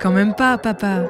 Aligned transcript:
Quand 0.00 0.10
même 0.10 0.34
pas, 0.34 0.58
papa. 0.58 1.02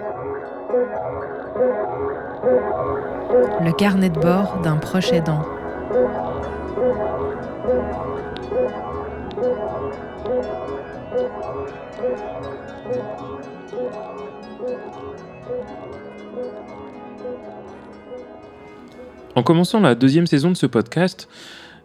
Le 3.61 3.73
carnet 3.73 4.11
de 4.11 4.19
bord 4.19 4.61
d'un 4.63 4.77
proche 4.77 5.13
aidant. 5.13 5.43
En 19.37 19.43
commençant 19.43 19.81
la 19.81 19.97
deuxième 19.97 20.29
saison 20.29 20.51
de 20.51 20.57
ce 20.57 20.67
podcast, 20.67 21.29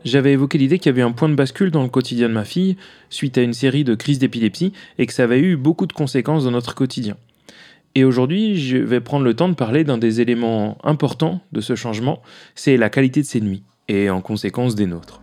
j'avais 0.06 0.34
évoqué 0.34 0.58
l'idée 0.58 0.80
qu'il 0.80 0.88
y 0.88 0.94
avait 0.94 1.02
un 1.02 1.12
point 1.12 1.30
de 1.30 1.36
bascule 1.36 1.72
dans 1.72 1.84
le 1.84 1.90
quotidien 1.90 2.30
de 2.30 2.34
ma 2.34 2.46
fille 2.46 2.78
suite 3.10 3.38
à 3.38 3.42
une 3.42 3.54
série 3.54 3.84
de 3.84 3.96
crises 3.96 4.20
d'épilepsie 4.20 4.74
et 4.98 5.06
que 5.06 5.14
ça 5.14 5.24
avait 5.24 5.40
eu 5.40 5.58
beaucoup 5.58 5.86
de 5.86 5.94
conséquences 5.94 6.46
dans 6.46 6.52
notre 6.52 6.76
quotidien. 6.76 7.18
Et 7.96 8.04
aujourd'hui, 8.04 8.58
je 8.58 8.78
vais 8.78 9.02
prendre 9.02 9.26
le 9.26 9.34
temps 9.34 9.50
de 9.50 9.56
parler 9.56 9.84
d'un 9.84 9.98
des 9.98 10.22
éléments 10.22 10.78
importants 10.84 11.42
de 11.52 11.60
ce 11.60 11.76
changement, 11.76 12.22
c'est 12.56 12.78
la 12.78 12.90
qualité 12.90 13.22
de 13.22 13.26
ses 13.26 13.42
nuits, 13.42 13.64
et 13.88 14.10
en 14.10 14.22
conséquence 14.22 14.76
des 14.76 14.86
nôtres. 14.86 15.22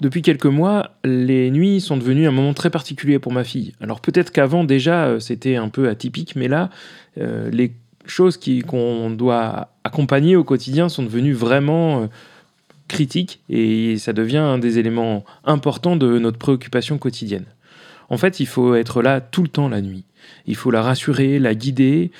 Depuis 0.00 0.22
quelques 0.22 0.46
mois, 0.46 0.90
les 1.04 1.52
nuits 1.52 1.80
sont 1.80 1.96
devenues 1.96 2.26
un 2.26 2.32
moment 2.32 2.54
très 2.54 2.70
particulier 2.70 3.20
pour 3.20 3.32
ma 3.32 3.44
fille. 3.44 3.74
Alors 3.80 4.00
peut-être 4.00 4.32
qu'avant 4.32 4.64
déjà 4.64 5.04
euh, 5.04 5.20
c'était 5.20 5.54
un 5.54 5.68
peu 5.68 5.88
atypique, 5.88 6.34
mais 6.34 6.48
là, 6.48 6.70
euh, 7.18 7.48
les 7.52 7.72
choses 8.06 8.38
qu'on 8.66 9.10
doit 9.10 9.68
accompagner 9.84 10.36
au 10.36 10.44
quotidien 10.44 10.88
sont 10.88 11.02
devenues 11.02 11.32
vraiment 11.32 12.02
euh, 12.02 12.06
critiques 12.88 13.40
et 13.48 13.96
ça 13.98 14.12
devient 14.12 14.38
un 14.38 14.58
des 14.58 14.78
éléments 14.78 15.24
importants 15.44 15.96
de 15.96 16.18
notre 16.18 16.38
préoccupation 16.38 16.98
quotidienne. 16.98 17.46
En 18.08 18.16
fait, 18.18 18.40
il 18.40 18.46
faut 18.46 18.74
être 18.74 19.02
là 19.02 19.20
tout 19.20 19.42
le 19.42 19.48
temps 19.48 19.68
la 19.68 19.80
nuit. 19.80 20.04
Il 20.46 20.56
faut 20.56 20.70
la 20.70 20.82
rassurer, 20.82 21.38
la 21.38 21.54
guider, 21.54 22.10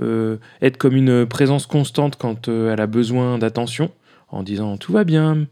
euh, 0.00 0.36
être 0.62 0.76
comme 0.76 0.96
une 0.96 1.26
présence 1.26 1.66
constante 1.66 2.16
quand 2.16 2.48
euh, 2.48 2.72
elle 2.72 2.80
a 2.80 2.86
besoin 2.86 3.38
d'attention, 3.38 3.90
en 4.28 4.42
disant 4.42 4.76
tout 4.76 4.92
va 4.92 5.04
bien, 5.04 5.46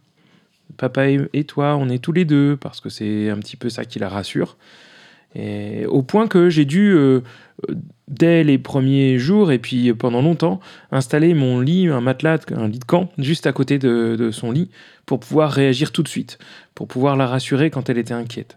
papa 0.76 1.08
et 1.08 1.44
toi, 1.44 1.76
on 1.76 1.88
est 1.88 1.98
tous 1.98 2.12
les 2.12 2.24
deux, 2.24 2.56
parce 2.56 2.80
que 2.80 2.88
c'est 2.88 3.30
un 3.30 3.38
petit 3.38 3.56
peu 3.56 3.68
ça 3.68 3.84
qui 3.84 3.98
la 3.98 4.08
rassure. 4.08 4.56
Au 5.86 6.02
point 6.02 6.26
que 6.26 6.50
j'ai 6.50 6.64
dû, 6.64 6.96
dès 8.08 8.44
les 8.44 8.58
premiers 8.58 9.18
jours 9.18 9.52
et 9.52 9.58
puis 9.58 9.92
pendant 9.92 10.22
longtemps, 10.22 10.60
installer 10.90 11.34
mon 11.34 11.60
lit, 11.60 11.88
un 11.88 12.00
matelas, 12.00 12.38
un 12.54 12.68
lit 12.68 12.78
de 12.78 12.84
camp, 12.84 13.10
juste 13.18 13.46
à 13.46 13.52
côté 13.52 13.78
de 13.78 14.30
son 14.32 14.50
lit, 14.50 14.70
pour 15.06 15.20
pouvoir 15.20 15.52
réagir 15.52 15.92
tout 15.92 16.02
de 16.02 16.08
suite, 16.08 16.38
pour 16.74 16.88
pouvoir 16.88 17.16
la 17.16 17.26
rassurer 17.26 17.70
quand 17.70 17.88
elle 17.88 17.98
était 17.98 18.14
inquiète. 18.14 18.56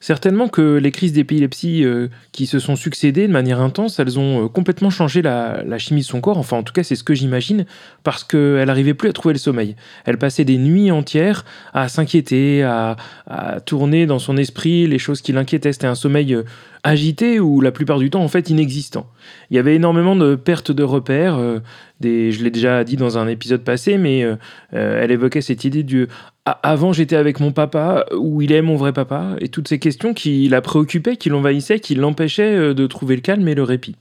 Certainement 0.00 0.46
que 0.46 0.76
les 0.76 0.92
crises 0.92 1.12
d'épilepsie 1.12 1.82
euh, 1.82 2.06
qui 2.30 2.46
se 2.46 2.60
sont 2.60 2.76
succédées 2.76 3.26
de 3.26 3.32
manière 3.32 3.60
intense, 3.60 3.98
elles 3.98 4.16
ont 4.16 4.44
euh, 4.44 4.48
complètement 4.48 4.90
changé 4.90 5.22
la, 5.22 5.78
chimie 5.78 6.02
de 6.02 6.06
son 6.06 6.20
corps, 6.20 6.38
enfin 6.38 6.56
en 6.56 6.62
tout 6.62 6.72
cas 6.72 6.84
c'est 6.84 6.94
ce 6.94 7.02
que 7.02 7.14
j'imagine, 7.14 7.66
parce 8.04 8.22
qu'elle 8.22 8.66
n'arrivait 8.66 8.94
plus 8.94 9.08
à 9.08 9.12
trouver 9.12 9.32
le 9.32 9.40
sommeil. 9.40 9.74
Elle 10.04 10.16
passait 10.16 10.44
des 10.44 10.56
nuits 10.56 10.92
entières 10.92 11.44
à 11.74 11.88
s'inquiéter, 11.88 12.62
à, 12.62 12.96
tourner 13.66 14.06
dans 14.06 14.20
son 14.20 14.36
esprit 14.36 14.86
les 14.86 14.98
choses 14.98 15.20
qui 15.20 15.32
l'inquiétaient. 15.32 15.72
C'était 15.72 15.88
un 15.88 15.96
sommeil 15.96 16.36
euh, 16.84 16.90
agité 16.90 17.40
ou 17.40 17.60
la 17.60 17.72
plupart 17.72 17.98
du 17.98 18.10
temps 18.10 18.22
en 18.22 18.28
fait 18.28 18.50
inexistant. 18.50 19.06
Il 19.50 19.56
y 19.56 19.58
avait 19.58 19.74
énormément 19.74 20.16
de 20.16 20.34
pertes 20.34 20.72
de 20.72 20.82
repères, 20.82 21.38
des, 22.00 22.32
je 22.32 22.42
l'ai 22.42 22.50
déjà 22.50 22.84
dit 22.84 22.96
dans 22.96 23.18
un 23.18 23.28
épisode 23.28 23.62
passé, 23.62 23.98
mais 23.98 24.24
elle 24.72 25.10
évoquait 25.10 25.40
cette 25.40 25.64
idée 25.64 25.82
du 25.82 26.08
avant 26.62 26.92
j'étais 26.92 27.16
avec 27.16 27.40
mon 27.40 27.52
papa, 27.52 28.06
où 28.16 28.42
il 28.42 28.52
est 28.52 28.62
mon 28.62 28.76
vrai 28.76 28.92
papa, 28.92 29.36
et 29.40 29.48
toutes 29.48 29.68
ces 29.68 29.78
questions 29.78 30.14
qui 30.14 30.48
la 30.48 30.60
préoccupaient, 30.60 31.16
qui 31.16 31.28
l'envahissaient, 31.28 31.80
qui 31.80 31.94
l'empêchaient 31.94 32.56
euh, 32.56 32.74
de 32.74 32.86
trouver 32.86 33.16
le 33.16 33.22
calme 33.22 33.46
et 33.48 33.54
le 33.54 33.62
répit. 33.62 33.96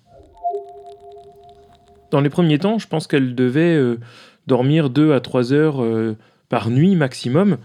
Dans 2.12 2.22
les 2.22 2.30
premiers 2.30 2.60
temps, 2.60 2.80
je 2.80 2.88
pense 2.88 3.08
qu'elle 3.08 3.36
devait 3.36 3.76
euh, 3.76 4.00
dormir 4.48 4.90
2 4.90 5.14
à 5.14 5.20
3 5.20 5.54
heures 5.54 5.84
euh, 5.84 6.16
par 6.50 6.70
nuit 6.70 6.96
maximum. 6.96 7.58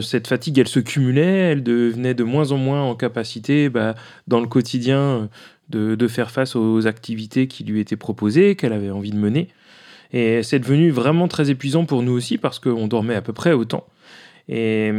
cette 0.00 0.28
fatigue, 0.28 0.58
elle 0.58 0.68
se 0.68 0.80
cumulait, 0.80 1.52
elle 1.52 1.62
devenait 1.62 2.14
de 2.14 2.24
moins 2.24 2.52
en 2.52 2.56
moins 2.56 2.82
en 2.82 2.94
capacité 2.94 3.68
bah, 3.68 3.94
dans 4.28 4.40
le 4.40 4.46
quotidien 4.46 5.28
de, 5.70 5.94
de, 5.94 6.08
faire 6.08 6.30
face 6.30 6.54
aux 6.54 6.86
activités 6.86 7.46
qui 7.48 7.64
lui 7.64 7.80
étaient 7.80 7.96
proposées, 7.96 8.54
qu'elle 8.54 8.72
avait 8.72 8.90
envie 8.90 9.10
de 9.10 9.16
mener. 9.16 9.48
Et 10.12 10.42
c'est 10.42 10.58
devenu 10.58 10.90
vraiment 10.90 11.26
très 11.26 11.50
épuisant 11.50 11.84
pour 11.84 12.02
nous 12.02 12.12
aussi 12.12 12.38
parce 12.38 12.58
qu'on 12.58 12.86
dormait 12.86 13.14
à 13.14 13.22
peu 13.22 13.32
près 13.32 13.52
autant. 13.52 13.86
Et 14.48 14.92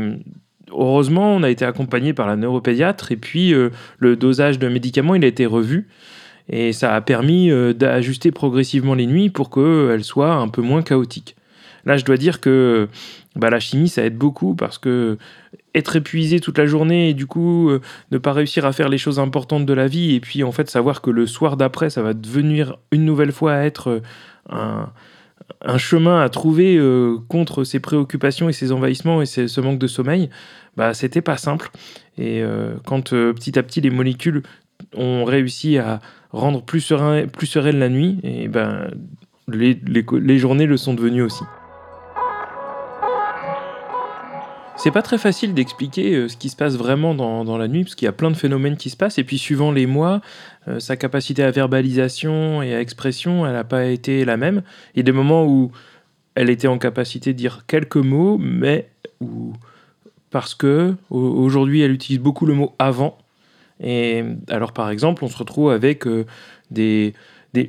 heureusement, 0.72 1.36
on 1.36 1.44
a 1.44 1.50
été 1.50 1.66
accompagné 1.66 2.14
par 2.14 2.28
la 2.28 2.36
neuropédiatre 2.36 3.12
et 3.12 3.18
puis 3.18 3.54
euh, 3.54 3.70
le 4.00 4.16
dosage 4.16 4.60
de 4.60 4.68
médicaments, 4.68 5.16
il 5.16 5.24
a 5.24 5.28
été 5.28 5.46
revu. 5.46 5.88
Et 6.50 6.74
ça 6.74 6.94
a 6.94 7.02
permis 7.02 7.52
euh, 7.52 7.74
d'ajuster 7.74 8.32
progressivement 8.32 8.96
les 8.96 9.06
nuits 9.06 9.30
pour 9.30 9.50
qu'elles 9.50 10.04
soient 10.04 10.34
un 10.34 10.50
peu 10.50 10.62
moins 10.62 10.82
chaotiques. 10.82 11.36
Là, 11.86 11.98
je 11.98 12.06
dois 12.06 12.18
dire 12.18 12.40
que 12.40 12.88
bah, 13.36 13.50
la 13.50 13.60
chimie, 13.60 13.90
ça 13.90 14.04
aide 14.04 14.18
beaucoup 14.18 14.56
parce 14.56 14.78
que 14.78 15.18
être 15.76 15.96
épuisé 15.96 16.40
toute 16.40 16.58
la 16.58 16.66
journée 16.66 17.10
et 17.10 17.14
du 17.14 17.26
coup 17.26 17.70
euh, 17.70 17.82
ne 18.12 18.18
pas 18.18 18.32
réussir 18.32 18.66
à 18.66 18.72
faire 18.72 18.90
les 18.90 18.98
choses 18.98 19.20
importantes 19.20 19.66
de 19.66 19.74
la 19.74 19.88
vie 19.88 20.16
et 20.16 20.20
puis 20.20 20.44
en 20.44 20.52
fait 20.52 20.70
savoir 20.70 21.02
que 21.02 21.10
le 21.10 21.26
soir 21.28 21.58
d'après, 21.58 21.90
ça 21.90 22.02
va 22.02 22.14
devenir 22.14 22.78
une 22.92 23.06
nouvelle 23.06 23.32
fois 23.32 23.56
être 23.58 24.02
un, 24.50 24.90
un 25.62 25.78
chemin 25.78 26.22
à 26.22 26.30
trouver 26.30 26.78
euh, 26.78 27.18
contre 27.28 27.64
ces 27.64 27.80
préoccupations 27.80 28.50
et 28.50 28.54
ces 28.54 28.72
envahissements 28.72 29.22
et 29.22 29.26
ce 29.26 29.62
manque 29.62 29.80
de 29.80 29.88
sommeil, 29.88 30.30
bah, 30.76 30.94
c'était 30.94 31.22
pas 31.22 31.38
simple. 31.38 31.72
Et 32.18 32.42
euh, 32.42 32.76
quand 32.86 33.14
euh, 33.14 33.34
petit 33.34 33.58
à 33.58 33.64
petit 33.64 33.82
les 33.82 33.90
molécules 33.90 34.44
ont 34.96 35.24
réussi 35.24 35.78
à 35.78 36.02
rendre 36.32 36.64
plus 36.64 36.82
serein, 36.82 37.28
plus 37.28 37.48
sereine 37.48 37.80
la 37.80 37.90
nuit, 37.90 38.20
et 38.24 38.48
ben 38.48 38.90
les 39.48 40.38
journées 40.38 40.66
le 40.66 40.78
sont 40.78 40.94
devenues 40.94 41.22
aussi. 41.22 41.44
C'est 44.84 44.92
pas 44.92 45.02
très 45.02 45.18
facile 45.18 45.54
d'expliquer 45.54 46.14
euh, 46.14 46.28
ce 46.28 46.36
qui 46.36 46.50
se 46.50 46.58
passe 46.58 46.76
vraiment 46.76 47.16
dans, 47.16 47.58
la 47.58 47.70
nuit, 47.70 47.86
parce 47.86 47.96
qu'il 47.96 48.06
y 48.06 48.10
a 48.10 48.12
plein 48.12 48.30
de 48.30 48.36
phénomènes 48.36 48.76
qui 48.76 48.90
se 48.90 48.98
passent, 48.98 49.18
et 49.18 49.24
puis 49.24 49.38
suivant 49.38 49.72
les 49.72 49.86
mois, 49.86 50.20
euh, 50.68 50.82
sa 50.82 50.98
capacité 50.98 51.42
à 51.42 51.52
verbalisation 51.52 52.62
et 52.62 52.76
à 52.76 52.82
expression, 52.82 53.46
elle 53.46 53.54
n'a 53.54 53.64
pas 53.64 53.86
été 53.86 54.26
la 54.26 54.36
même. 54.36 54.62
Il 54.94 54.98
y 54.98 55.00
a 55.00 55.04
des 55.04 55.14
moments 55.14 55.46
où 55.46 55.72
elle 56.36 56.50
était 56.50 56.68
en 56.68 56.78
capacité 56.80 57.32
de 57.32 57.38
dire 57.38 57.64
quelques 57.66 57.96
mots, 57.96 58.38
mais 58.38 58.90
où, 59.22 59.54
parce 60.32 60.54
que 60.54 60.96
aujourd'hui 61.10 61.80
elle 61.80 61.94
utilise 61.94 62.20
beaucoup 62.20 62.46
le 62.46 62.54
mot 62.54 62.76
avant. 62.78 63.18
Et 63.82 64.26
alors 64.50 64.74
par 64.74 64.90
exemple, 64.90 65.24
on 65.24 65.30
se 65.30 65.38
retrouve 65.38 65.72
avec 65.72 66.06
euh, 66.08 66.26
des, 66.72 67.14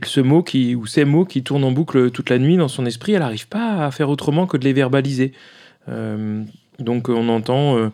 ce 0.03 0.21
mot 0.21 0.43
qui, 0.43 0.75
ou 0.75 0.87
ces 0.87 1.05
mots 1.05 1.27
qui 1.27 1.45
tournent 1.45 1.63
en 1.63 1.71
boucle 1.71 2.11
toute 2.11 2.29
la 2.29 2.41
nuit 2.41 2.57
dans 2.57 2.67
son 2.67 2.85
esprit, 2.87 3.13
elle 3.13 3.21
n'arrive 3.21 3.47
pas 3.47 3.87
à 3.87 3.93
faire 3.93 4.11
autrement 4.11 4.49
que 4.49 4.57
de 4.57 4.65
les 4.65 4.73
verbaliser. 4.73 5.33
Donc 6.79 7.09
on 7.09 7.29
entend 7.29 7.77
euh, 7.77 7.91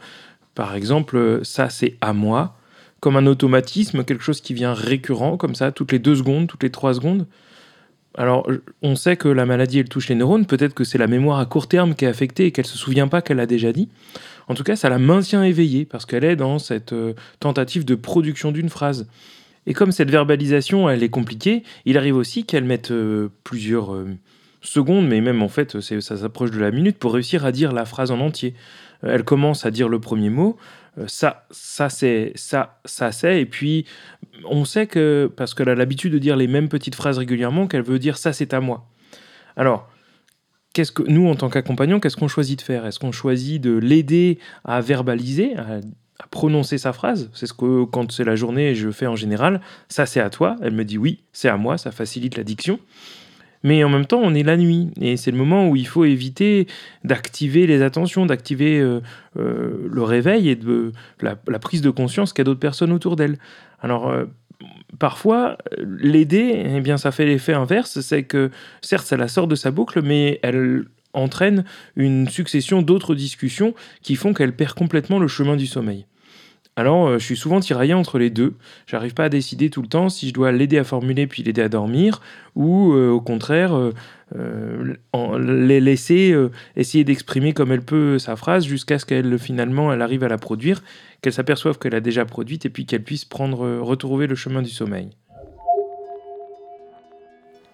par 0.55 0.75
exemple 0.75 1.41
ça 1.43 1.69
c'est 1.69 1.97
à 2.01 2.13
moi 2.13 2.57
comme 3.01 3.17
un 3.17 3.27
automatisme, 3.27 4.05
quelque 4.05 4.23
chose 4.23 4.41
qui 4.43 4.53
vient 4.53 4.75
récurrent 4.75 5.37
comme 5.37 5.55
ça 5.55 5.73
toutes 5.73 5.93
les 5.93 5.99
deux 5.99 6.17
secondes, 6.17 6.47
toutes 6.47 6.63
les 6.63 6.71
trois 6.71 6.95
secondes. 6.95 7.27
Alors 8.17 8.49
on 8.83 8.97
sait 8.97 9.17
que 9.17 9.29
la 9.29 9.47
maladie 9.47 9.79
elle 9.79 9.89
touche 9.89 10.09
les 10.09 10.15
neurones, 10.15 10.47
peut-être 10.47 10.75
que 10.75 10.85
c'est 10.85 10.99
la 10.99 11.07
mémoire 11.07 11.39
à 11.39 11.47
court 11.47 11.69
terme 11.69 11.95
qui 11.95 12.05
est 12.05 12.09
affectée 12.09 12.47
et 12.47 12.53
qu'elle 12.53 12.67
se 12.67 12.77
souvient 12.77 13.09
pas 13.09 13.23
qu'elle 13.23 13.41
a 13.41 13.47
déjà 13.47 13.73
dit. 13.73 13.89
En 14.51 14.55
tout 14.55 14.65
cas, 14.65 14.75
ça 14.75 14.89
la 14.89 14.99
maintient 14.99 15.45
éveillée 15.45 15.85
parce 15.85 16.07
qu'elle 16.07 16.25
est 16.25 16.35
dans 16.35 16.59
cette 16.59 16.93
euh, 16.93 17.15
tentative 17.39 17.85
de 17.85 17.95
production 17.95 18.51
d'une 18.51 18.69
phrase. 18.69 19.07
Et 19.67 19.75
comme 19.75 19.93
cette 19.93 20.11
verbalisation, 20.11 20.91
elle 20.91 21.05
est 21.05 21.09
compliquée, 21.09 21.63
il 21.85 21.97
arrive 21.97 22.17
aussi 22.17 22.45
qu'elle 22.45 22.65
mette 22.65 22.91
euh, 22.91 23.29
plusieurs 23.45 23.95
secondes, 24.63 25.09
mais 25.09 25.21
même 25.21 25.43
en 25.43 25.49
fait, 25.49 25.81
ça 25.81 26.17
s'approche 26.17 26.51
de 26.51 26.59
la 26.59 26.71
minute 26.71 26.99
pour 26.99 27.15
réussir 27.15 27.45
à 27.45 27.53
dire 27.53 27.73
la 27.73 27.85
phrase 27.85 28.11
en 28.11 28.21
entier. 28.21 28.55
Euh, 29.05 29.15
elle 29.15 29.25
commence 29.25 29.65
à 29.65 29.71
dire 29.71 29.89
le 29.89 29.99
premier 30.01 30.31
mot, 30.31 30.57
euh, 30.99 31.05
ça, 31.07 31.47
ça 31.51 31.89
c'est, 31.89 32.33
ça, 32.35 32.81
ça 32.85 33.13
c'est, 33.13 33.41
et 33.41 33.47
puis 33.47 33.87
on 34.49 34.65
sait 34.65 34.87
que, 34.87 35.31
parce 35.35 35.55
qu'elle 35.55 35.69
a 35.69 35.75
l'habitude 35.75 36.13
de 36.13 36.19
dire 36.19 36.37
les 36.37 36.47
mêmes 36.47 36.69
petites 36.69 36.95
phrases 36.95 37.19
régulièrement, 37.19 37.67
qu'elle 37.67 37.83
veut 37.83 37.99
dire 37.99 38.19
ça 38.19 38.33
c'est 38.33 38.53
à 38.53 38.61
moi. 38.61 38.87
Alors, 39.57 39.89
qu'est-ce 40.73 40.93
que 40.93 41.03
nous, 41.03 41.29
en 41.29 41.35
tant 41.35 41.49
qu'accompagnants, 41.49 42.01
qu'est-ce 42.01 42.17
qu'on 42.17 42.29
choisit 42.29 42.59
de 42.59 42.65
faire? 42.65 42.87
Est-ce 42.87 42.99
qu'on 42.99 43.13
choisit 43.13 43.61
de 43.61 43.77
l'aider 43.77 44.39
à 44.65 44.81
verbaliser, 44.81 45.57
à, 45.57 45.81
à 46.19 46.27
prononcer 46.31 46.79
sa 46.79 46.93
phrase? 46.93 47.31
C'est 47.35 47.47
ce 47.47 47.55
que, 47.55 47.85
quand 47.85 48.13
c'est 48.13 48.25
la 48.25 48.37
journée, 48.37 48.75
je 48.75 48.91
fais 48.91 49.07
en 49.07 49.17
général. 49.17 49.61
Ça 49.89 50.07
c'est 50.07 50.21
à 50.21 50.31
toi. 50.31 50.57
Elle 50.63 50.75
me 50.75 50.85
dit 50.85 50.99
oui, 50.99 51.21
c'est 51.33 51.49
à 51.49 51.57
moi, 51.57 51.79
ça 51.79 51.91
facilite 51.91 52.37
la 52.37 52.45
diction. 52.45 52.79
Mais 53.63 53.85
en 53.85 53.89
même 53.91 54.07
temps, 54.07 54.21
on 54.23 54.35
est 54.35 54.43
la 54.43 54.57
nuit 54.57 54.91
et 55.01 55.17
c'est 55.17 55.31
le 55.31 55.37
moment 55.37 55.69
où 55.69 55.77
il 55.77 55.87
faut 55.87 56.05
éviter 56.05 56.67
d'activer 57.05 57.67
les 57.67 57.83
attentions, 57.83 58.25
d'activer 58.25 58.81
euh, 58.81 59.01
euh, 59.39 59.87
le 59.91 60.03
réveil 60.03 60.49
et 60.49 60.57
de, 60.57 60.93
la, 61.21 61.37
prise 61.59 61.83
de 61.83 61.91
conscience 61.91 62.33
qu'il 62.33 62.41
y 62.41 62.43
a 62.43 62.45
d'autres 62.45 62.61
personnes 62.61 62.93
autour 62.93 63.17
d'elle. 63.17 63.37
Alors, 63.81 64.09
euh, 64.09 64.25
parfois, 64.99 65.59
l'aider, 65.79 66.65
eh 66.77 66.81
bien, 66.81 66.97
ça 66.97 67.13
fait 67.13 67.27
l'effet 67.27 67.53
inverse, 67.53 68.01
c'est 68.01 68.25
que 68.25 68.51
certes, 68.81 69.07
ça 69.07 69.17
la 69.17 69.29
sort 69.29 69.47
de 69.47 69.55
sa 69.55 69.71
boucle, 69.71 70.01
mais 70.03 70.41
elle 70.43 70.85
entraîne 71.13 71.65
une 71.97 72.29
succession 72.29 72.83
d'autres 72.83 73.15
discussions 73.15 73.75
qui 74.01 74.15
font 74.17 74.33
qu'elle 74.33 74.55
perd 74.55 74.75
complètement 74.75 75.19
le 75.19 75.29
chemin 75.29 75.57
du 75.57 75.67
sommeil. 75.67 76.07
Alors, 76.81 77.09
euh, 77.09 77.19
je 77.19 77.25
suis 77.27 77.37
souvent 77.37 77.61
tiraillé 77.61 77.93
entre 77.93 78.19
les 78.19 78.31
deux. 78.31 78.55
J'arrive 78.87 79.13
pas 79.13 79.25
à 79.25 79.29
décider 79.29 79.69
tout 79.69 79.83
le 79.83 79.87
temps 79.87 80.09
si 80.09 80.29
je 80.29 80.33
dois 80.33 80.51
l'aider 80.51 80.79
à 80.79 80.85
formuler 80.85 81.27
puis 81.27 81.43
l'aider 81.43 81.61
à 81.61 81.69
dormir, 81.69 82.23
ou 82.57 82.95
euh, 82.95 83.11
au 83.11 83.21
contraire, 83.21 83.79
euh, 84.35 84.95
les 85.39 85.79
laisser 85.79 86.35
essayer 86.77 87.05
d'exprimer 87.05 87.53
comme 87.53 87.71
elle 87.71 87.83
peut 87.83 88.19
sa 88.19 88.35
phrase 88.35 88.65
jusqu'à 88.65 88.99
ce 88.99 89.05
qu'elle 89.05 89.39
finalement 89.39 89.93
elle 89.93 90.01
arrive 90.01 90.25
à 90.25 90.29
la 90.29 90.39
produire, 90.39 90.83
qu'elle 91.21 91.35
s'aperçoive 91.35 91.79
qu'elle 91.79 91.95
a 91.95 92.01
déjà 92.01 92.25
produite 92.25 92.65
et 92.65 92.71
puis 92.71 92.87
qu'elle 92.87 93.03
puisse 93.03 93.27
prendre, 93.27 93.81
retrouver 93.81 94.27
le 94.27 94.35
chemin 94.35 94.63
du 94.63 94.71
sommeil. 94.71 95.11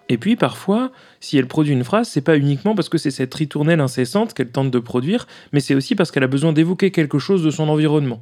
Et 0.09 0.17
puis 0.17 0.35
parfois, 0.35 0.91
si 1.21 1.37
elle 1.37 1.47
produit 1.47 1.71
une 1.71 1.85
phrase, 1.85 2.09
c'est 2.09 2.19
pas 2.19 2.37
uniquement 2.37 2.75
parce 2.75 2.89
que 2.89 2.97
c'est 2.97 3.11
cette 3.11 3.33
ritournelle 3.33 3.79
incessante 3.79 4.33
qu'elle 4.33 4.49
tente 4.49 4.71
de 4.71 4.79
produire, 4.79 5.27
mais 5.53 5.61
c'est 5.61 5.75
aussi 5.75 5.95
parce 5.95 6.11
qu'elle 6.11 6.23
a 6.23 6.27
besoin 6.27 6.51
d'évoquer 6.51 6.91
quelque 6.91 7.19
chose 7.19 7.41
de 7.41 7.51
son 7.51 7.69
environnement. 7.69 8.21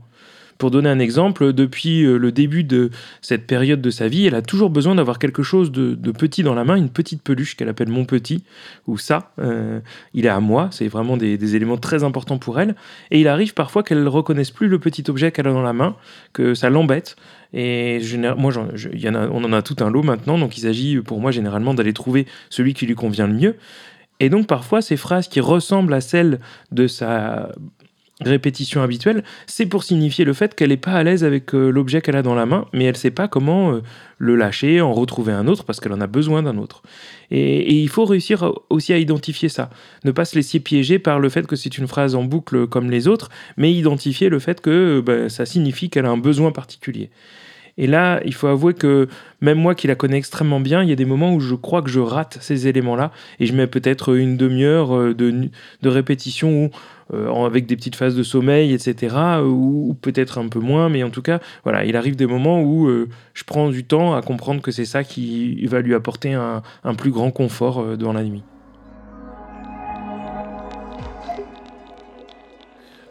Pour 0.57 0.71
donner 0.71 0.89
un 0.89 0.99
exemple, 0.99 1.51
depuis 1.51 2.03
euh, 2.03 2.17
le 2.17 2.31
début 2.31 2.63
de 2.63 2.89
cette 3.21 3.45
période 3.45 3.81
de 3.81 3.89
sa 3.89 4.07
vie, 4.07 4.25
elle 4.25 4.35
a 4.35 4.41
toujours 4.41 4.69
besoin 4.69 4.95
d'avoir 4.95 5.19
quelque 5.19 5.43
chose 5.43 5.71
de, 5.71 5.95
petit 6.11 6.43
dans 6.43 6.55
la 6.55 6.63
main, 6.63 6.75
une 6.75 6.89
petite 6.89 7.21
peluche 7.21 7.57
qu'elle 7.57 7.67
appelle 7.67 7.89
mon 7.89 8.05
petit, 8.05 8.43
ou 8.87 8.97
ça, 8.97 9.33
euh, 9.39 9.81
il 10.13 10.25
est 10.25 10.29
à 10.29 10.39
moi, 10.39 10.69
c'est 10.71 10.87
vraiment 10.87 11.17
des, 11.17 11.55
éléments 11.55 11.77
très 11.77 12.03
importants 12.03 12.37
pour 12.37 12.59
elle. 12.59 12.75
Et 13.11 13.19
il 13.19 13.27
arrive 13.27 13.53
parfois 13.53 13.83
qu'elle 13.83 14.03
ne 14.03 14.09
reconnaisse 14.09 14.51
plus 14.51 14.67
le 14.67 14.79
petit 14.79 15.03
objet 15.09 15.31
qu'elle 15.31 15.47
a 15.47 15.53
dans 15.53 15.61
la 15.61 15.73
main, 15.73 15.95
que 16.31 16.53
ça 16.53 16.69
l'embête. 16.69 17.15
Et 17.53 17.99
moi, 18.37 18.57
en 18.57 18.67
on 19.31 19.43
en 19.43 19.53
a 19.53 19.61
tout 19.61 19.77
un 19.79 19.89
lot 19.89 20.03
maintenant, 20.03 20.37
donc 20.37 20.57
il 20.57 20.61
s'agit 20.61 20.97
pour 21.01 21.19
moi 21.19 21.31
généralement 21.31 21.73
d'aller 21.73 21.93
trouver 21.93 22.25
celui 22.49 22.73
qui 22.73 22.85
lui 22.85 22.95
convient 22.95 23.27
le 23.27 23.33
mieux. 23.33 23.55
Et 24.19 24.29
donc 24.29 24.47
parfois, 24.47 24.81
ces 24.81 24.97
phrases 24.97 25.27
qui 25.27 25.41
ressemblent 25.41 25.93
à 25.93 26.01
celles 26.01 26.39
de 26.71 26.87
sa 26.87 27.49
répétition 28.21 28.81
habituelle, 28.81 29.23
c'est 29.45 29.65
pour 29.65 29.83
signifier 29.83 30.23
le 30.23 30.33
fait 30.33 30.55
qu'elle 30.55 30.69
n'est 30.69 30.77
pas 30.77 30.93
à 30.93 31.03
l'aise 31.03 31.23
avec 31.25 31.53
euh, 31.53 31.69
l'objet 31.69 32.01
qu'elle 32.01 32.15
a 32.15 32.21
dans 32.21 32.35
la 32.35 32.45
main, 32.45 32.65
mais 32.71 32.85
elle 32.85 32.93
ne 32.93 32.97
sait 32.97 33.11
pas 33.11 33.27
comment 33.27 33.73
euh, 33.73 33.81
le 34.19 34.35
lâcher, 34.37 34.79
en 34.79 34.93
retrouver 34.93 35.33
un 35.33 35.47
autre, 35.47 35.65
parce 35.65 35.81
qu'elle 35.81 35.91
en 35.91 35.99
a 35.99 36.07
besoin 36.07 36.41
d'un 36.41 36.57
autre. 36.57 36.81
Et, 37.29 37.73
il 37.73 37.89
faut 37.89 38.05
réussir 38.05 38.53
aussi 38.69 38.93
à 38.93 38.97
identifier 38.97 39.49
ça. 39.49 39.69
Ne 40.05 40.11
pas 40.11 40.23
se 40.23 40.35
laisser 40.35 40.61
piéger 40.61 40.97
par 40.97 41.19
le 41.19 41.27
fait 41.27 41.45
que 41.45 41.57
c'est 41.57 41.77
une 41.77 41.87
phrase 41.87 42.15
en 42.15 42.23
boucle 42.23 42.67
comme 42.67 42.89
les 42.89 43.07
autres, 43.07 43.29
mais 43.57 43.73
identifier 43.73 44.29
le 44.29 44.39
fait 44.39 44.61
que 44.61 45.01
bah, 45.05 45.27
ça 45.27 45.45
signifie 45.45 45.89
qu'elle 45.89 46.05
a 46.05 46.09
un 46.09 46.17
besoin 46.17 46.51
particulier. 46.51 47.09
Et 47.77 47.87
là, 47.87 48.21
il 48.25 48.33
faut 48.33 48.47
avouer 48.47 48.73
que 48.73 49.07
même 49.41 49.57
moi 49.57 49.75
qui 49.75 49.87
la 49.87 49.95
connais 49.95 50.17
extrêmement 50.17 50.59
bien, 50.59 50.81
il 50.81 50.89
y 50.89 50.93
a 50.93 50.95
des 50.95 51.05
moments 51.05 51.33
où 51.33 51.39
je 51.39 51.55
crois 51.55 51.81
que 51.81 51.89
je 51.89 51.99
rate 51.99 52.37
ces 52.41 52.67
éléments-là 52.67 53.11
et 53.39 53.45
je 53.45 53.53
mets 53.53 53.67
peut-être 53.67 54.15
une 54.15 54.37
demi-heure 54.37 54.95
euh, 54.95 55.13
de, 55.13 55.49
de 55.81 55.89
répétition 55.89 56.65
où 56.65 56.69
euh, 57.13 57.45
avec 57.45 57.67
des 57.67 57.75
petites 57.75 57.95
phases 57.95 58.15
de 58.15 58.23
sommeil, 58.23 58.73
etc. 58.73 59.15
Ou, 59.43 59.95
peut-être 60.01 60.39
un 60.39 60.47
peu 60.47 60.59
moins, 60.59 60.89
mais 60.89 61.03
en 61.03 61.11
tout 61.11 61.21
cas, 61.21 61.39
voilà, 61.63 61.85
il 61.85 61.95
arrive 61.95 62.15
des 62.15 62.25
moments 62.25 62.61
où 62.61 62.87
euh, 62.87 63.07
je 63.35 63.43
prends 63.43 63.69
du 63.69 63.83
temps 63.83 64.15
à 64.15 64.23
comprendre 64.23 64.61
que 64.61 64.71
c'est 64.71 64.85
ça 64.85 65.03
qui 65.03 65.63
va 65.67 65.81
lui 65.81 65.93
apporter 65.93 66.33
un, 66.33 66.63
plus 66.97 67.11
grand 67.11 67.29
confort 67.29 67.79
euh, 67.79 67.95
dans 67.95 68.11
la 68.11 68.23
nuit. 68.23 68.43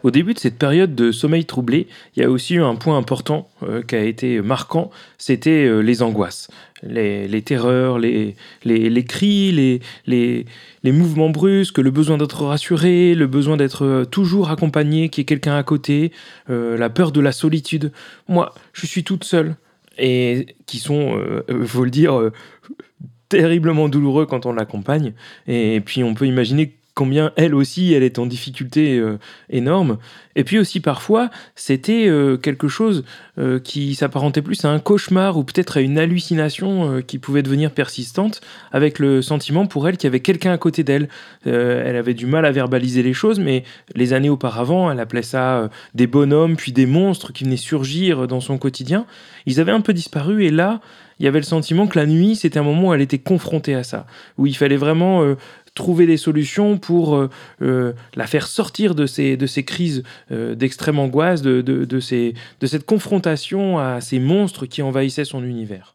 Au 0.05 0.11
début 0.11 0.35
de 0.35 0.39
cette 0.39 0.59
période 0.59 0.93
de 0.93 1.11
sommeil 1.11 1.45
troublé, 1.45 1.87
il 2.15 2.21
y 2.21 2.23
a 2.23 2.29
aussi 2.29 2.53
eu 2.53 2.61
un 2.61 2.75
point 2.75 2.95
important 2.95 3.49
euh, 3.63 3.81
qui 3.81 3.95
a 3.95 4.03
été 4.03 4.39
marquant, 4.39 4.91
c'était 5.17 5.65
euh, 5.65 5.79
les 5.79 6.03
angoisses, 6.03 6.47
les, 6.83 7.41
terreurs, 7.41 7.97
les, 7.97 8.35
les, 8.65 9.03
cris, 9.03 9.51
les, 9.51 9.81
les, 10.83 10.91
mouvements 10.91 11.31
brusques, 11.31 11.79
le 11.79 11.89
besoin 11.89 12.19
d'être 12.19 12.45
rassuré, 12.45 13.15
le 13.15 13.25
besoin 13.25 13.57
d'être 13.57 13.83
euh, 13.83 14.05
toujours 14.05 14.51
accompagné, 14.51 15.09
qu'il 15.09 15.21
y 15.21 15.23
ait 15.23 15.25
quelqu'un 15.25 15.57
à 15.57 15.63
côté, 15.63 16.11
la 16.49 16.91
peur 16.91 17.11
de 17.11 17.19
la 17.19 17.31
solitude. 17.31 17.91
Moi, 18.27 18.53
je 18.73 18.85
suis 18.85 19.03
toute 19.03 19.23
seule 19.23 19.55
et 19.97 20.55
qui 20.67 20.77
sont, 20.77 21.19
il 21.49 21.65
faut 21.65 21.83
le 21.83 21.89
dire, 21.89 22.29
terriblement 23.27 23.89
douloureux 23.89 24.27
quand 24.27 24.45
on 24.45 24.53
l'accompagne. 24.53 25.13
Et 25.47 25.81
puis 25.83 26.03
on 26.03 26.13
peut 26.13 26.27
imaginer 26.27 26.75
combien 26.95 27.33
elle 27.35 27.53
aussi, 27.53 27.93
elle 27.93 28.03
est 28.03 28.19
en 28.19 28.25
difficulté 28.25 28.97
euh, 28.97 29.19
énorme. 29.49 29.97
Et 30.37 30.45
puis 30.45 30.57
aussi 30.57 30.79
parfois, 30.79 31.29
c'était 31.53 32.07
euh, 32.07 32.37
quelque 32.37 32.69
chose 32.69 33.03
euh, 33.37 33.59
qui 33.59 33.95
s'apparentait 33.95 34.41
plus 34.41 34.63
à 34.63 34.69
un 34.69 34.79
cauchemar 34.79 35.37
ou 35.37 35.43
peut-être 35.43 35.77
à 35.77 35.81
une 35.81 35.99
hallucination 35.99 37.01
qui 37.05 37.19
pouvait 37.19 37.43
devenir 37.43 37.71
persistante, 37.71 38.39
avec 38.71 38.99
le 38.99 39.21
sentiment 39.21 39.67
pour 39.67 39.87
elle 39.87 39.97
qu'il 39.97 40.07
y 40.07 40.11
avait 40.11 40.21
quelqu'un 40.21 40.53
à 40.53 40.57
côté 40.57 40.83
d'elle. 40.83 41.09
elle 41.45 41.95
avait 41.97 42.13
du 42.13 42.25
mal 42.25 42.45
à 42.45 42.51
verbaliser 42.51 43.03
les 43.03 43.13
choses, 43.13 43.39
mais 43.39 43.63
les 43.93 44.13
années 44.13 44.29
auparavant, 44.29 44.89
elle 44.89 44.99
appelait 45.01 45.21
ça 45.21 45.69
des 45.93 46.07
bonhommes, 46.07 46.55
puis 46.55 46.71
des 46.71 46.85
monstres 46.85 47.33
qui 47.33 47.43
venaient 47.43 47.57
surgir 47.57 48.27
dans 48.27 48.39
son 48.39 48.57
quotidien. 48.57 49.05
Ils 49.45 49.59
avaient 49.59 49.73
un 49.73 49.81
peu 49.81 49.93
disparu 49.93 50.45
et 50.45 50.49
là, 50.49 50.79
il 51.19 51.25
y 51.25 51.27
avait 51.27 51.39
le 51.39 51.45
sentiment 51.45 51.87
que 51.87 51.97
la 51.97 52.05
nuit, 52.05 52.35
c'était 52.35 52.59
un 52.59 52.63
moment 52.63 52.89
où 52.89 52.93
elle 52.93 53.01
était 53.01 53.19
confrontée 53.19 53.75
à 53.75 53.83
ça, 53.83 54.05
où 54.37 54.47
il 54.47 54.55
fallait 54.55 54.77
vraiment 54.77 55.35
trouver 55.75 56.07
des 56.07 56.17
solutions 56.17 56.77
pour 56.77 57.15
euh, 57.15 57.29
euh, 57.61 57.93
la 58.15 58.25
faire 58.25 58.47
sortir 58.47 58.95
de 58.95 59.05
ces, 59.05 59.37
de 59.37 59.45
ces 59.45 59.63
crises 59.63 60.03
euh, 60.31 60.55
d'extrême 60.55 60.97
angoisse, 60.97 61.41
de, 61.41 61.61
de, 61.61 61.85
de, 61.85 61.99
ces, 61.99 62.33
de 62.61 62.67
cette 62.67 62.85
confrontation 62.85 63.77
à 63.77 64.01
ces 64.01 64.19
monstres 64.19 64.65
qui 64.65 64.81
envahissaient 64.81 65.25
son 65.25 65.43
univers. 65.43 65.94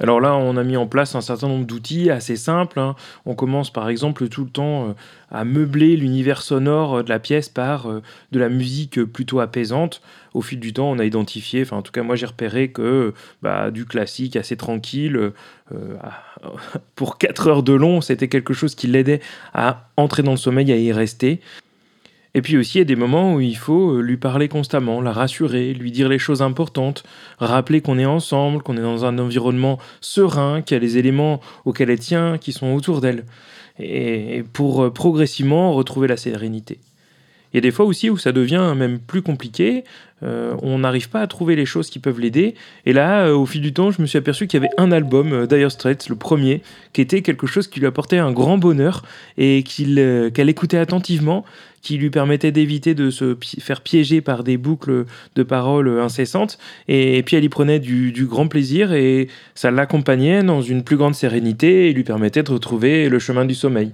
Alors 0.00 0.20
là, 0.20 0.34
on 0.36 0.56
a 0.56 0.62
mis 0.62 0.76
en 0.76 0.86
place 0.86 1.14
un 1.14 1.20
certain 1.20 1.48
nombre 1.48 1.64
d'outils 1.64 2.10
assez 2.10 2.36
simples. 2.36 2.78
Hein. 2.78 2.94
On 3.24 3.34
commence 3.34 3.70
par 3.70 3.88
exemple 3.88 4.28
tout 4.28 4.44
le 4.44 4.50
temps 4.50 4.94
à 5.30 5.44
meubler 5.44 5.96
l'univers 5.96 6.42
sonore 6.42 7.02
de 7.02 7.08
la 7.08 7.18
pièce 7.18 7.48
par 7.48 7.88
de 7.88 8.38
la 8.38 8.48
musique 8.48 9.02
plutôt 9.04 9.40
apaisante. 9.40 10.02
Au 10.34 10.42
fil 10.42 10.60
du 10.60 10.74
temps, 10.74 10.90
on 10.90 10.98
a 10.98 11.04
identifié, 11.04 11.62
enfin 11.62 11.78
en 11.78 11.82
tout 11.82 11.92
cas 11.92 12.02
moi 12.02 12.14
j'ai 12.14 12.26
repéré 12.26 12.68
que 12.70 13.14
bah, 13.40 13.70
du 13.70 13.86
classique 13.86 14.36
assez 14.36 14.56
tranquille, 14.56 15.32
pour 16.94 17.16
4 17.16 17.46
heures 17.48 17.62
de 17.62 17.72
long, 17.72 18.02
c'était 18.02 18.28
quelque 18.28 18.52
chose 18.52 18.74
qui 18.74 18.86
l'aidait 18.88 19.20
à 19.54 19.88
entrer 19.96 20.22
dans 20.22 20.32
le 20.32 20.36
sommeil, 20.36 20.70
à 20.72 20.76
y 20.76 20.92
rester. 20.92 21.40
Et 22.36 22.42
puis 22.42 22.58
aussi, 22.58 22.76
il 22.76 22.80
y 22.80 22.82
a 22.82 22.84
des 22.84 22.96
moments 22.96 23.32
où 23.32 23.40
il 23.40 23.56
faut 23.56 23.92
euh, 23.92 24.02
lui 24.02 24.18
parler 24.18 24.46
constamment, 24.48 25.00
la 25.00 25.10
rassurer, 25.10 25.72
lui 25.72 25.90
dire 25.90 26.10
les 26.10 26.18
choses 26.18 26.42
importantes, 26.42 27.02
rappeler 27.38 27.80
qu'on 27.80 27.98
est 27.98 28.04
ensemble, 28.04 28.62
qu'on 28.62 28.76
est 28.76 28.82
dans 28.82 29.06
un 29.06 29.18
environnement 29.18 29.78
serein, 30.02 30.60
qu'il 30.60 30.74
y 30.74 30.78
a 30.78 30.80
les 30.80 30.98
éléments 30.98 31.40
auxquels 31.64 31.88
elle 31.88 31.98
tient 31.98 32.36
qui 32.36 32.52
sont 32.52 32.74
autour 32.74 33.00
d'elle. 33.00 33.24
Et 33.78 34.44
pour 34.52 34.84
euh, 34.84 34.90
progressivement 34.90 35.72
retrouver 35.72 36.08
la 36.08 36.18
sérénité. 36.18 36.78
Il 37.52 37.56
y 37.56 37.58
a 37.58 37.62
des 37.62 37.70
fois 37.70 37.86
aussi 37.86 38.10
où 38.10 38.18
ça 38.18 38.32
devient 38.32 38.74
même 38.76 38.98
plus 38.98 39.22
compliqué, 39.22 39.84
euh, 40.22 40.54
on 40.62 40.80
n'arrive 40.80 41.08
pas 41.10 41.20
à 41.20 41.26
trouver 41.26 41.56
les 41.56 41.66
choses 41.66 41.90
qui 41.90 41.98
peuvent 41.98 42.20
l'aider. 42.20 42.54
Et 42.86 42.92
là, 42.92 43.32
au 43.32 43.46
fil 43.46 43.60
du 43.60 43.72
temps, 43.72 43.90
je 43.90 44.02
me 44.02 44.06
suis 44.06 44.18
aperçu 44.18 44.46
qu'il 44.46 44.60
y 44.60 44.64
avait 44.64 44.74
un 44.78 44.92
album, 44.92 45.32
euh, 45.32 45.46
Dire 45.46 45.70
Straits, 45.70 46.08
le 46.08 46.16
premier, 46.16 46.62
qui 46.92 47.00
était 47.00 47.22
quelque 47.22 47.46
chose 47.46 47.68
qui 47.68 47.80
lui 47.80 47.86
apportait 47.86 48.18
un 48.18 48.32
grand 48.32 48.58
bonheur 48.58 49.02
et 49.38 49.62
qu'elle 49.62 50.48
écoutait 50.48 50.78
attentivement, 50.78 51.44
qui 51.86 51.98
lui 51.98 52.10
permettait 52.10 52.50
d'éviter 52.50 52.96
de 52.96 53.10
se 53.10 53.36
faire 53.60 53.80
piéger 53.80 54.20
par 54.20 54.42
des 54.42 54.56
boucles 54.56 55.04
de 55.36 55.42
paroles 55.44 56.00
incessantes. 56.00 56.58
Et, 56.88 57.22
puis 57.22 57.36
elle 57.36 57.44
y 57.44 57.48
prenait 57.48 57.78
du, 57.78 58.26
grand 58.26 58.48
plaisir 58.48 58.92
et 58.92 59.28
ça 59.54 59.70
l'accompagnait 59.70 60.42
dans 60.42 60.62
une 60.62 60.82
plus 60.82 60.96
grande 60.96 61.14
sérénité 61.14 61.88
et 61.88 61.92
lui 61.92 62.02
permettait 62.02 62.42
de 62.42 62.50
retrouver 62.50 63.08
le 63.08 63.20
chemin 63.20 63.44
du 63.44 63.54
sommeil. 63.54 63.92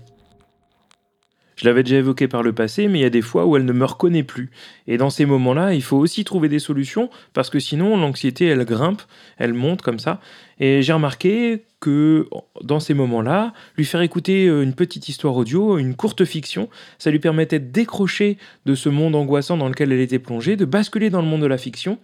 Je 1.57 1.67
l'avais 1.67 1.83
déjà 1.83 1.99
évoqué 1.99 2.29
par 2.29 2.43
le 2.43 2.55
passé, 2.55 2.89
mais 2.89 3.01
il 3.01 3.03
y 3.03 3.05
a 3.05 3.11
des 3.11 3.21
fois 3.21 3.45
où 3.45 3.59
elle 3.59 3.67
ne 3.67 3.75
me 3.75 3.85
reconnaît 3.85 4.23
plus. 4.23 4.51
Et 4.87 4.97
dans 4.97 5.11
ces 5.11 5.27
moments-là, 5.27 5.75
il 5.75 5.83
faut 5.83 5.99
aussi 5.99 6.25
trouver 6.25 6.49
des 6.49 6.59
solutions, 6.59 7.11
parce 7.35 7.51
que 7.51 7.61
sinon, 7.61 7.99
l'anxiété, 7.99 8.47
elle 8.47 8.65
grimpe, 8.65 9.03
elle 9.37 9.53
monte 9.53 9.83
comme 9.83 9.99
ça. 9.99 10.19
Et 10.63 10.81
j'ai 10.81 10.93
remarqué 10.93 11.65
que 11.81 12.29
dans 12.63 12.79
ces 12.79 12.95
moments-là, 12.95 13.53
lui 13.77 13.85
faire 13.85 14.01
écouter 14.01 14.47
euh, 14.47 14.63
une 14.63 14.75
petite 14.75 15.09
histoire 15.09 15.35
audio, 15.35 15.77
une 15.77 15.97
courte 15.97 16.25
fiction, 16.25 16.69
ça 17.01 17.11
lui 17.11 17.19
permettait 17.19 17.59
de 17.59 17.67
décrocher 17.67 18.39
de 18.65 18.77
ce 18.77 18.89
monde 18.89 19.17
angoissant 19.17 19.57
dans 19.57 19.69
lequel 19.69 19.91
elle 19.91 19.99
était 19.99 20.21
plongée, 20.21 20.55
de 20.55 20.65
basculer 20.65 21.11
dans 21.11 21.21
le 21.21 21.27
monde 21.27 21.43
de 21.43 21.49
la 21.49 21.59
fiction. 21.59 21.99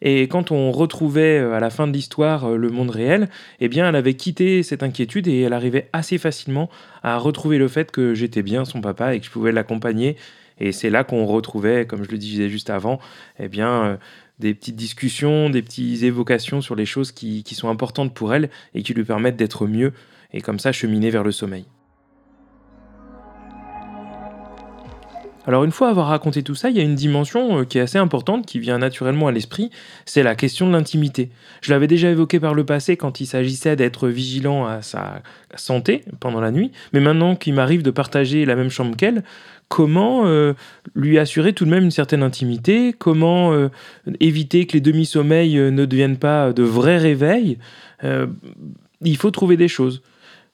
Et 0.00 0.28
quand 0.28 0.52
on 0.52 0.70
retrouvait 0.70 1.40
euh, 1.40 1.54
à 1.54 1.58
la 1.58 1.70
fin 1.70 1.88
de 1.88 1.92
l'histoire 1.92 2.44
euh, 2.44 2.56
le 2.56 2.68
monde 2.68 2.90
réel, 2.90 3.28
eh 3.58 3.66
bien, 3.66 3.88
elle 3.88 3.96
avait 3.96 4.14
quitté 4.14 4.62
cette 4.62 4.84
inquiétude 4.84 5.26
et 5.26 5.40
elle 5.40 5.52
arrivait 5.52 5.88
assez 5.92 6.16
facilement 6.16 6.70
à 7.02 7.18
retrouver 7.18 7.58
le 7.58 7.66
fait 7.66 7.90
que 7.90 8.14
j'étais 8.14 8.42
bien 8.44 8.64
son 8.64 8.80
papa 8.80 9.16
et 9.16 9.18
que 9.18 9.26
je 9.26 9.30
pouvais 9.32 9.50
l'accompagner. 9.50 10.14
Et 10.58 10.72
c'est 10.72 10.90
là 10.90 11.04
qu'on 11.04 11.26
retrouvait, 11.26 11.86
comme 11.86 12.04
je 12.04 12.10
le 12.10 12.18
disais 12.18 12.48
juste 12.48 12.70
avant, 12.70 13.00
eh 13.38 13.48
bien, 13.48 13.98
des 14.38 14.54
petites 14.54 14.76
discussions, 14.76 15.50
des 15.50 15.62
petites 15.62 16.02
évocations 16.02 16.60
sur 16.60 16.74
les 16.74 16.86
choses 16.86 17.12
qui, 17.12 17.42
qui 17.42 17.54
sont 17.54 17.68
importantes 17.68 18.14
pour 18.14 18.34
elle 18.34 18.50
et 18.74 18.82
qui 18.82 18.94
lui 18.94 19.04
permettent 19.04 19.36
d'être 19.36 19.66
mieux 19.66 19.92
et 20.32 20.40
comme 20.40 20.58
ça 20.58 20.72
cheminer 20.72 21.10
vers 21.10 21.24
le 21.24 21.32
sommeil. 21.32 21.64
Alors 25.46 25.64
une 25.64 25.72
fois 25.72 25.90
avoir 25.90 26.06
raconté 26.06 26.42
tout 26.42 26.54
ça, 26.54 26.70
il 26.70 26.76
y 26.76 26.80
a 26.80 26.82
une 26.82 26.94
dimension 26.94 27.60
euh, 27.60 27.64
qui 27.64 27.78
est 27.78 27.82
assez 27.82 27.98
importante, 27.98 28.46
qui 28.46 28.58
vient 28.58 28.78
naturellement 28.78 29.28
à 29.28 29.32
l'esprit, 29.32 29.70
c'est 30.06 30.22
la 30.22 30.34
question 30.34 30.66
de 30.66 30.72
l'intimité. 30.72 31.30
Je 31.60 31.72
l'avais 31.72 31.86
déjà 31.86 32.10
évoqué 32.10 32.40
par 32.40 32.54
le 32.54 32.64
passé 32.64 32.96
quand 32.96 33.20
il 33.20 33.26
s'agissait 33.26 33.76
d'être 33.76 34.08
vigilant 34.08 34.66
à 34.66 34.80
sa 34.80 35.22
santé 35.54 36.04
pendant 36.18 36.40
la 36.40 36.50
nuit, 36.50 36.72
mais 36.92 37.00
maintenant 37.00 37.36
qu'il 37.36 37.54
m'arrive 37.54 37.82
de 37.82 37.90
partager 37.90 38.46
la 38.46 38.56
même 38.56 38.70
chambre 38.70 38.96
qu'elle, 38.96 39.22
comment 39.68 40.26
euh, 40.26 40.54
lui 40.94 41.18
assurer 41.18 41.52
tout 41.52 41.66
de 41.66 41.70
même 41.70 41.84
une 41.84 41.90
certaine 41.90 42.22
intimité, 42.22 42.94
comment 42.98 43.52
euh, 43.52 43.68
éviter 44.20 44.66
que 44.66 44.72
les 44.72 44.80
demi-sommeils 44.80 45.56
ne 45.56 45.84
deviennent 45.84 46.18
pas 46.18 46.52
de 46.52 46.62
vrais 46.62 46.98
réveils? 46.98 47.58
il 49.00 49.16
faut 49.16 49.30
trouver 49.30 49.56
des 49.56 49.68
choses. 49.68 50.02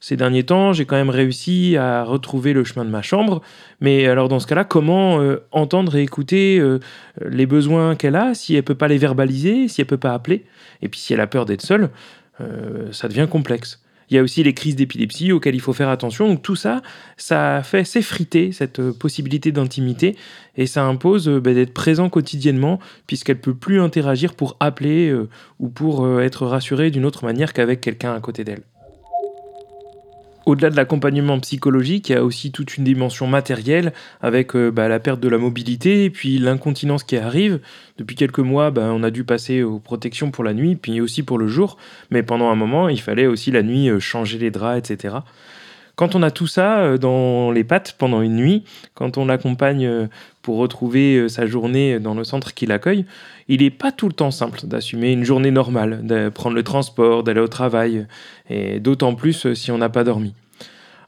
Ces 0.02 0.16
derniers 0.16 0.44
temps, 0.44 0.72
j'ai 0.72 0.86
quand 0.86 0.96
même 0.96 1.10
réussi 1.10 1.76
à 1.76 2.04
retrouver 2.04 2.54
le 2.54 2.64
chemin 2.64 2.86
de 2.86 2.90
ma 2.90 3.02
chambre. 3.02 3.42
Mais 3.82 4.06
alors 4.06 4.28
dans 4.28 4.40
ce 4.40 4.46
cas-là, 4.46 4.64
comment 4.64 5.20
euh, 5.20 5.44
entendre 5.52 5.94
et 5.94 6.02
écouter 6.02 6.58
euh, 6.58 6.80
les 7.22 7.44
besoins 7.44 7.94
qu'elle 7.96 8.16
a 8.16 8.32
si 8.32 8.54
elle 8.54 8.62
peut 8.62 8.74
pas 8.74 8.88
les 8.88 8.96
verbaliser, 8.96 9.68
si 9.68 9.82
elle 9.82 9.86
peut 9.86 9.98
pas 9.98 10.14
appeler 10.14 10.46
Et 10.80 10.88
puis 10.88 10.98
si 10.98 11.12
elle 11.12 11.20
a 11.20 11.26
peur 11.26 11.44
d'être 11.44 11.60
seule, 11.60 11.90
euh, 12.40 12.90
ça 12.92 13.08
devient 13.08 13.28
complexe. 13.30 13.82
Il 14.08 14.16
y 14.16 14.18
a 14.18 14.22
aussi 14.22 14.42
les 14.42 14.54
crises 14.54 14.74
d'épilepsie 14.74 15.32
auxquelles 15.32 15.54
il 15.54 15.60
faut 15.60 15.74
faire 15.74 15.90
attention. 15.90 16.28
Donc 16.28 16.40
tout 16.40 16.56
ça, 16.56 16.80
ça 17.18 17.62
fait 17.62 17.84
s'effriter 17.84 18.52
cette 18.52 18.80
possibilité 18.92 19.52
d'intimité 19.52 20.16
et 20.56 20.66
ça 20.66 20.82
impose 20.82 21.28
ben, 21.28 21.54
d'être 21.54 21.74
présent 21.74 22.08
quotidiennement 22.08 22.80
puisqu'elle 23.06 23.38
peut 23.38 23.54
plus 23.54 23.80
interagir 23.80 24.34
pour 24.34 24.56
appeler 24.60 25.14
ou 25.60 25.68
pour 25.68 26.20
être 26.20 26.46
rassurée 26.46 26.90
d'une 26.90 27.04
autre 27.04 27.24
manière 27.24 27.52
qu'avec 27.52 27.80
quelqu'un 27.80 28.12
à 28.14 28.18
côté 28.20 28.42
d'elle. 28.42 28.62
Au-delà 30.50 30.68
de 30.68 30.74
l'accompagnement 30.74 31.38
psychologique, 31.38 32.08
il 32.08 32.12
y 32.12 32.16
a 32.16 32.24
aussi 32.24 32.50
toute 32.50 32.76
une 32.76 32.82
dimension 32.82 33.28
matérielle 33.28 33.92
avec 34.20 34.56
euh, 34.56 34.72
bah, 34.72 34.88
la 34.88 34.98
perte 34.98 35.20
de 35.20 35.28
la 35.28 35.38
mobilité 35.38 36.02
et 36.04 36.10
puis 36.10 36.38
l'incontinence 36.38 37.04
qui 37.04 37.16
arrive. 37.16 37.60
Depuis 37.98 38.16
quelques 38.16 38.40
mois, 38.40 38.72
bah, 38.72 38.90
on 38.92 39.04
a 39.04 39.12
dû 39.12 39.22
passer 39.22 39.62
aux 39.62 39.78
protections 39.78 40.32
pour 40.32 40.42
la 40.42 40.52
nuit, 40.52 40.74
puis 40.74 41.00
aussi 41.00 41.22
pour 41.22 41.38
le 41.38 41.46
jour. 41.46 41.76
Mais 42.10 42.24
pendant 42.24 42.50
un 42.50 42.56
moment, 42.56 42.88
il 42.88 43.00
fallait 43.00 43.28
aussi 43.28 43.52
la 43.52 43.62
nuit 43.62 43.88
euh, 43.88 44.00
changer 44.00 44.38
les 44.38 44.50
draps, 44.50 44.90
etc. 44.90 45.18
Quand 46.00 46.14
on 46.14 46.22
a 46.22 46.30
tout 46.30 46.46
ça 46.46 46.78
euh, 46.78 46.96
dans 46.96 47.50
les 47.50 47.62
pattes 47.62 47.94
pendant 47.98 48.22
une 48.22 48.36
nuit, 48.36 48.64
quand 48.94 49.18
on 49.18 49.26
l'accompagne 49.26 50.08
pour 50.40 50.56
retrouver 50.56 51.28
sa 51.28 51.46
journée 51.46 52.00
dans 52.00 52.14
le 52.14 52.24
centre 52.24 52.54
qui 52.54 52.64
l'accueille, 52.64 53.04
il 53.48 53.60
n'est 53.60 53.68
pas 53.68 53.92
tout 53.92 54.08
le 54.08 54.14
temps 54.14 54.30
simple 54.30 54.60
d'assumer 54.64 55.12
une 55.12 55.24
journée 55.24 55.50
normale, 55.50 56.06
de 56.06 56.30
prendre 56.30 56.56
le 56.56 56.62
transport, 56.62 57.22
d'aller 57.22 57.40
au 57.40 57.48
travail, 57.48 58.06
et 58.48 58.80
d'autant 58.80 59.14
plus 59.14 59.52
si 59.52 59.70
on 59.70 59.76
n'a 59.76 59.90
pas 59.90 60.02
dormi. 60.02 60.32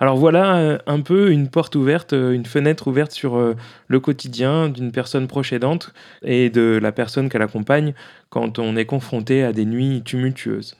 Alors 0.02 0.16
voilà 0.16 0.56
euh, 0.56 0.78
un 0.88 1.00
peu 1.00 1.30
une 1.30 1.46
porte 1.48 1.76
ouverte, 1.76 2.12
euh, 2.12 2.32
une 2.32 2.44
fenêtre 2.44 2.88
ouverte 2.88 3.12
sur 3.12 3.36
euh, 3.36 3.54
le 3.86 4.00
quotidien 4.00 4.68
d'une 4.68 4.90
personne 4.90 5.28
proche 5.28 5.52
aidante 5.52 5.94
et 6.24 6.50
de 6.50 6.80
la 6.82 6.90
personne 6.90 7.28
qu'elle 7.28 7.40
accompagne 7.40 7.94
quand 8.28 8.58
on 8.58 8.74
est 8.74 8.84
confronté 8.84 9.44
à 9.44 9.52
des 9.52 9.64
nuits 9.64 10.02
tumultueuses. 10.04 10.74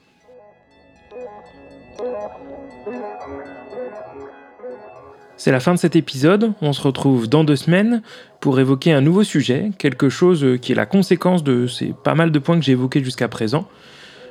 C'est 5.44 5.50
la 5.50 5.58
fin 5.58 5.75
de 5.75 5.78
cet 5.80 5.96
épisode, 5.96 6.52
on 6.62 6.72
se 6.72 6.80
retrouve 6.80 7.28
dans 7.28 7.42
deux 7.42 7.56
semaines 7.56 8.02
pour 8.38 8.61
évoquer 8.61 8.92
un 8.92 9.00
nouveau 9.00 9.25
sujet, 9.25 9.72
quelque 9.76 10.08
chose 10.08 10.46
qui 10.62 10.70
est 10.70 10.76
la 10.76 10.87
conséquence 10.87 11.42
de 11.42 11.66
ces 11.66 11.94
pas 12.04 12.14
mal 12.14 12.30
de 12.30 12.38
points 12.38 12.56
que 12.61 12.64
j'ai 12.64 12.70
évoqués 12.70 13.02
jusqu'à 13.02 13.26
présent. 13.26 13.66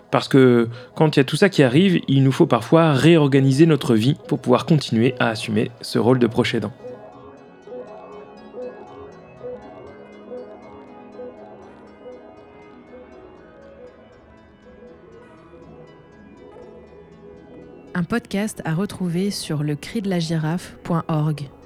Parce 0.09 0.29
que 0.29 0.69
quand 0.95 1.17
il 1.17 1.19
y 1.19 1.23
a 1.23 1.25
tout 1.25 1.35
ça 1.35 1.49
qui 1.49 1.63
arrive, 1.63 1.99
il 2.07 2.23
nous 2.23 2.31
faut 2.31 2.45
parfois 2.45 2.93
réorganiser 2.93 3.65
notre 3.65 3.93
vie 3.93 4.15
pour 4.29 4.39
pouvoir 4.39 4.65
continuer 4.65 5.13
à 5.19 5.27
assumer 5.27 5.69
ce 5.81 5.99
rôle 5.99 6.17
de 6.17 6.27
proche. 6.27 6.55
Un 17.93 18.03
podcast 18.03 18.61
à 18.63 18.73
retrouver 18.73 19.31
sur 19.31 19.63
le. 19.63 21.60